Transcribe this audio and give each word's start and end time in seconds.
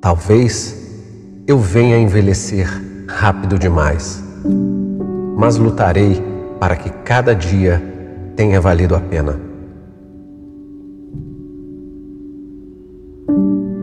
Talvez 0.00 0.76
eu 1.44 1.58
venha 1.58 1.96
a 1.96 1.98
envelhecer 1.98 2.68
rápido 3.08 3.58
demais, 3.58 4.22
mas 5.36 5.56
lutarei 5.56 6.22
para 6.60 6.76
que 6.76 6.88
cada 6.88 7.34
dia 7.34 7.82
tenha 8.36 8.60
valido 8.60 8.94
a 8.94 9.00
pena. 9.00 9.40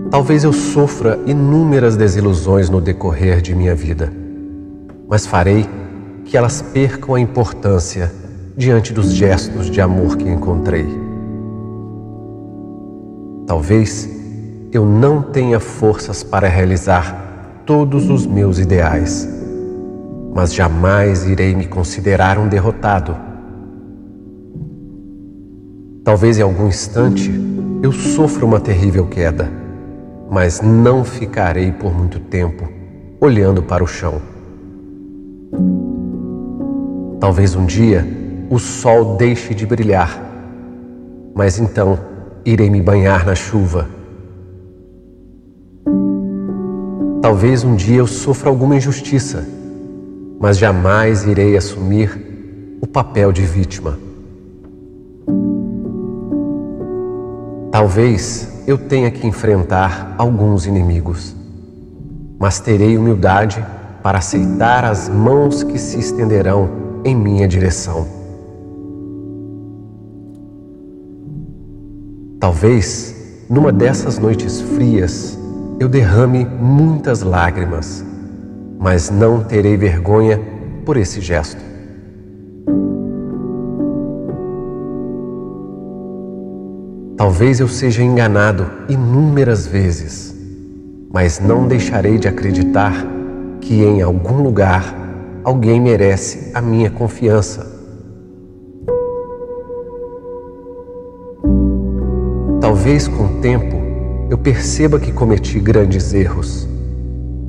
Talvez 0.09 0.45
eu 0.45 0.53
sofra 0.53 1.19
inúmeras 1.25 1.97
desilusões 1.97 2.69
no 2.69 2.79
decorrer 2.79 3.41
de 3.41 3.53
minha 3.53 3.75
vida, 3.75 4.09
mas 5.09 5.25
farei 5.25 5.67
que 6.23 6.37
elas 6.37 6.61
percam 6.61 7.15
a 7.15 7.19
importância 7.19 8.09
diante 8.55 8.93
dos 8.93 9.11
gestos 9.11 9.69
de 9.69 9.81
amor 9.81 10.15
que 10.15 10.29
encontrei. 10.29 10.87
Talvez 13.45 14.14
eu 14.75 14.85
não 14.85 15.21
tenha 15.21 15.59
forças 15.59 16.23
para 16.23 16.47
realizar 16.47 17.61
todos 17.65 18.09
os 18.09 18.25
meus 18.25 18.59
ideais, 18.59 19.27
mas 20.33 20.53
jamais 20.53 21.25
irei 21.25 21.55
me 21.55 21.65
considerar 21.65 22.37
um 22.37 22.47
derrotado. 22.47 23.15
Talvez 26.03 26.37
em 26.37 26.41
algum 26.41 26.67
instante 26.67 27.31
eu 27.81 27.91
sofra 27.91 28.45
uma 28.45 28.59
terrível 28.59 29.07
queda 29.07 29.65
mas 30.29 30.61
não 30.61 31.03
ficarei 31.03 31.71
por 31.71 31.93
muito 31.93 32.19
tempo 32.19 32.67
olhando 33.19 33.61
para 33.61 33.83
o 33.83 33.87
chão. 33.87 34.21
Talvez 37.19 37.55
um 37.55 37.65
dia 37.65 38.05
o 38.49 38.59
sol 38.59 39.15
deixe 39.15 39.53
de 39.53 39.65
brilhar, 39.65 40.21
mas 41.33 41.57
então 41.57 41.97
irei 42.43 42.69
me 42.69 42.81
banhar 42.81 43.25
na 43.25 43.33
chuva. 43.33 43.87
Talvez 47.25 47.63
um 47.63 47.75
dia 47.75 47.97
eu 47.97 48.05
sofra 48.05 48.51
alguma 48.51 48.75
injustiça, 48.75 49.43
mas 50.39 50.59
jamais 50.59 51.25
irei 51.25 51.57
assumir 51.57 52.77
o 52.79 52.85
papel 52.85 53.31
de 53.31 53.41
vítima. 53.41 53.97
Talvez 57.71 58.61
eu 58.67 58.77
tenha 58.77 59.09
que 59.09 59.25
enfrentar 59.25 60.13
alguns 60.19 60.67
inimigos, 60.67 61.35
mas 62.37 62.59
terei 62.59 62.95
humildade 62.95 63.65
para 64.03 64.19
aceitar 64.19 64.85
as 64.85 65.09
mãos 65.09 65.63
que 65.63 65.79
se 65.79 65.97
estenderão 65.97 66.69
em 67.03 67.15
minha 67.15 67.47
direção. 67.47 68.05
Talvez, 72.39 73.15
numa 73.49 73.71
dessas 73.71 74.19
noites 74.19 74.61
frias, 74.61 75.39
eu 75.79 75.89
derrame 75.89 76.45
muitas 76.45 77.21
lágrimas, 77.21 78.03
mas 78.79 79.09
não 79.09 79.43
terei 79.43 79.75
vergonha 79.75 80.39
por 80.85 80.95
esse 80.97 81.19
gesto. 81.19 81.61
Talvez 87.17 87.59
eu 87.59 87.67
seja 87.67 88.03
enganado 88.03 88.69
inúmeras 88.87 89.65
vezes, 89.65 90.35
mas 91.11 91.39
não 91.39 91.67
deixarei 91.67 92.17
de 92.17 92.27
acreditar 92.27 92.93
que 93.59 93.81
em 93.83 94.01
algum 94.01 94.43
lugar 94.43 94.95
alguém 95.43 95.81
merece 95.81 96.51
a 96.53 96.61
minha 96.61 96.89
confiança. 96.89 97.73
Talvez 102.61 103.07
com 103.07 103.25
o 103.25 103.41
tempo 103.41 103.74
eu 104.29 104.37
perceba 104.37 104.99
que 104.99 105.11
cometi 105.11 105.59
grandes 105.59 106.13
erros, 106.13 106.67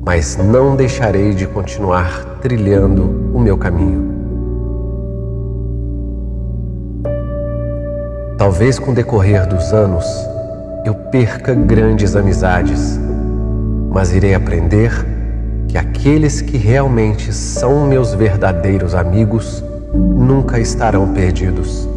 mas 0.05 0.37
não 0.37 0.75
deixarei 0.75 1.33
de 1.33 1.47
continuar 1.47 2.39
trilhando 2.41 3.31
o 3.33 3.39
meu 3.39 3.57
caminho. 3.57 4.15
Talvez 8.37 8.77
com 8.77 8.91
o 8.91 8.95
decorrer 8.95 9.47
dos 9.47 9.73
anos 9.73 10.05
eu 10.85 10.93
perca 10.93 11.53
grandes 11.53 12.15
amizades, 12.15 12.99
mas 13.89 14.13
irei 14.13 14.35
aprender 14.35 14.91
que 15.67 15.77
aqueles 15.77 16.39
que 16.39 16.57
realmente 16.57 17.33
são 17.33 17.87
meus 17.87 18.13
verdadeiros 18.13 18.93
amigos 18.93 19.63
nunca 19.93 20.59
estarão 20.59 21.11
perdidos. 21.13 21.89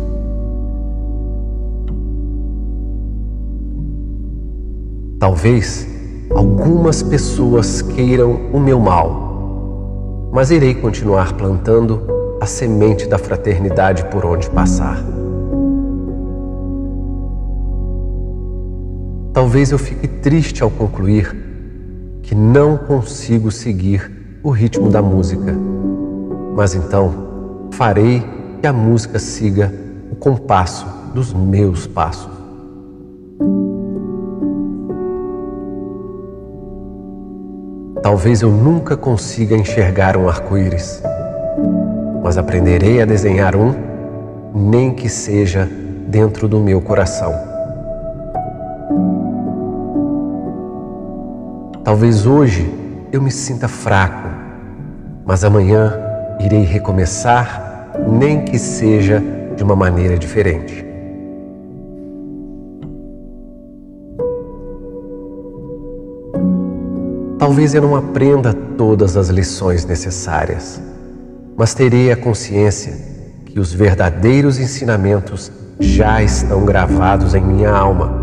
Talvez 5.21 5.87
algumas 6.35 7.03
pessoas 7.03 7.83
queiram 7.83 8.41
o 8.55 8.59
meu 8.59 8.81
mal, 8.81 10.31
mas 10.33 10.51
irei 10.51 10.75
continuar 10.75 11.35
plantando 11.35 12.01
a 12.41 12.47
semente 12.47 13.07
da 13.07 13.19
fraternidade 13.19 14.03
por 14.07 14.25
onde 14.25 14.49
passar. 14.49 14.97
Talvez 19.35 19.71
eu 19.71 19.79
fique 19.79 20.09
triste 20.09 20.63
ao 20.63 20.71
concluir 20.71 21.37
que 22.23 22.35
não 22.35 22.79
consigo 22.79 23.51
seguir 23.51 24.11
o 24.43 24.49
ritmo 24.49 24.89
da 24.89 25.03
música, 25.03 25.55
mas 26.57 26.75
então 26.75 27.69
farei 27.73 28.23
que 28.63 28.67
a 28.67 28.73
música 28.73 29.19
siga 29.19 29.71
o 30.11 30.17
compasso 30.17 30.87
dos 31.15 31.35
meus 31.35 31.87
passos. 31.87 32.41
Talvez 38.03 38.41
eu 38.41 38.51
nunca 38.51 38.97
consiga 38.97 39.55
enxergar 39.55 40.17
um 40.17 40.29
arco-íris, 40.29 41.03
mas 42.23 42.39
aprenderei 42.39 43.03
a 43.03 43.05
desenhar 43.05 43.55
um, 43.55 43.75
nem 44.55 44.95
que 44.95 45.09
seja 45.09 45.69
dentro 46.07 46.49
do 46.49 46.59
meu 46.59 46.81
coração. 46.81 47.35
Talvez 51.85 52.27
hoje 52.27 52.73
eu 53.13 53.21
me 53.21 53.31
sinta 53.31 53.69
fraco, 53.69 54.29
mas 55.27 55.45
amanhã 55.45 55.93
irei 56.41 56.65
recomeçar, 56.65 57.93
nem 58.09 58.45
que 58.45 58.59
seja 58.59 59.23
de 59.57 59.63
uma 59.63 59.77
maneira 59.77 60.17
diferente. 60.17 60.90
Talvez 67.41 67.75
eu 67.75 67.83
não 67.83 67.97
aprenda 67.97 68.53
todas 68.53 69.17
as 69.17 69.29
lições 69.29 69.85
necessárias, 69.85 70.81
mas 71.57 71.75
terei 71.75 72.13
a 72.13 72.17
consciência 72.17 72.97
que 73.47 73.59
os 73.59 73.73
verdadeiros 73.73 74.61
ensinamentos 74.61 75.51
já 75.81 76.23
estão 76.23 76.65
gravados 76.65 77.35
em 77.35 77.41
minha 77.41 77.73
alma 77.73 78.21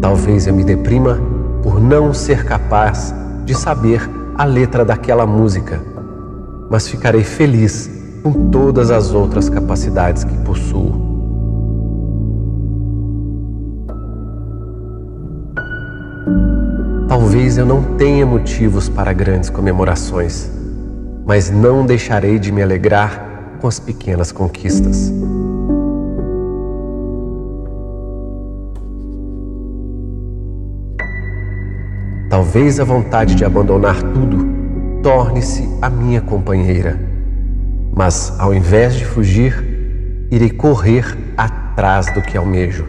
Talvez 0.00 0.46
eu 0.46 0.54
me 0.54 0.64
deprima 0.64 1.20
por 1.62 1.80
não 1.80 2.12
ser 2.12 2.44
capaz 2.44 3.14
de 3.44 3.54
saber 3.54 4.00
a 4.36 4.44
letra 4.44 4.84
daquela 4.84 5.24
música, 5.24 5.80
mas 6.68 6.88
ficarei 6.88 7.22
feliz 7.22 7.88
com 8.22 8.50
todas 8.50 8.90
as 8.90 9.12
outras 9.12 9.48
capacidades 9.48 10.24
que 10.24 10.36
possuo. 10.38 11.09
Talvez 17.08 17.58
eu 17.58 17.66
não 17.66 17.82
tenha 17.96 18.24
motivos 18.24 18.88
para 18.88 19.12
grandes 19.12 19.50
comemorações, 19.50 20.50
mas 21.26 21.50
não 21.50 21.84
deixarei 21.84 22.38
de 22.38 22.52
me 22.52 22.62
alegrar 22.62 23.58
com 23.60 23.66
as 23.66 23.78
pequenas 23.78 24.32
conquistas. 24.32 25.12
Talvez 32.30 32.78
a 32.78 32.84
vontade 32.84 33.34
de 33.34 33.44
abandonar 33.44 34.00
tudo 34.02 34.48
torne-se 35.02 35.68
a 35.82 35.90
minha 35.90 36.20
companheira, 36.20 36.98
mas 37.94 38.32
ao 38.38 38.54
invés 38.54 38.94
de 38.94 39.04
fugir, 39.04 40.26
irei 40.30 40.50
correr 40.50 41.04
atrás 41.36 42.06
do 42.14 42.22
que 42.22 42.38
almejo. 42.38 42.86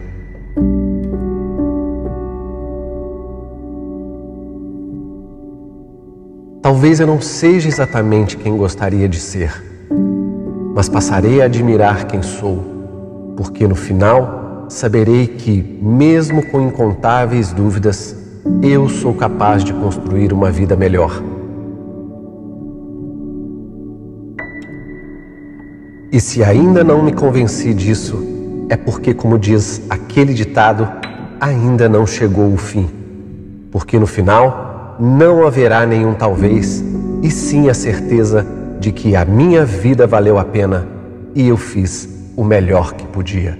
Talvez 6.62 7.00
eu 7.00 7.08
não 7.08 7.20
seja 7.20 7.68
exatamente 7.68 8.36
quem 8.36 8.56
gostaria 8.56 9.08
de 9.08 9.18
ser, 9.18 9.52
mas 10.72 10.88
passarei 10.88 11.42
a 11.42 11.46
admirar 11.46 12.06
quem 12.06 12.22
sou, 12.22 13.34
porque 13.36 13.66
no 13.66 13.74
final 13.74 14.66
saberei 14.68 15.26
que, 15.26 15.60
mesmo 15.82 16.46
com 16.46 16.62
incontáveis 16.62 17.52
dúvidas, 17.52 18.14
eu 18.62 18.88
sou 18.88 19.12
capaz 19.12 19.64
de 19.64 19.72
construir 19.72 20.32
uma 20.32 20.52
vida 20.52 20.76
melhor. 20.76 21.20
E 26.12 26.20
se 26.20 26.44
ainda 26.44 26.84
não 26.84 27.02
me 27.02 27.12
convenci 27.12 27.74
disso, 27.74 28.24
é 28.68 28.76
porque, 28.76 29.12
como 29.12 29.36
diz 29.36 29.82
aquele 29.90 30.32
ditado, 30.32 30.88
ainda 31.40 31.88
não 31.88 32.06
chegou 32.06 32.52
o 32.52 32.56
fim. 32.56 32.88
Porque 33.72 33.98
no 33.98 34.06
final 34.06 34.61
não 34.98 35.46
haverá 35.46 35.86
nenhum 35.86 36.14
talvez, 36.14 36.82
e 37.22 37.30
sim 37.30 37.68
a 37.68 37.74
certeza 37.74 38.46
de 38.80 38.90
que 38.92 39.14
a 39.14 39.24
minha 39.24 39.64
vida 39.64 40.06
valeu 40.06 40.38
a 40.38 40.44
pena 40.44 40.86
e 41.34 41.48
eu 41.48 41.56
fiz 41.56 42.08
o 42.36 42.44
melhor 42.44 42.94
que 42.94 43.06
podia. 43.06 43.58